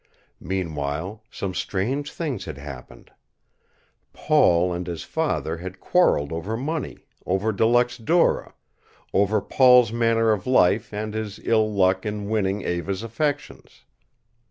[0.39, 3.11] Meanwhile some strange things had happened.
[4.13, 8.55] Paul and his father had quarreled over money, over De Luxe Dora,
[9.13, 13.83] over Paul's manner of life and his ill luck in winning Eva's affections.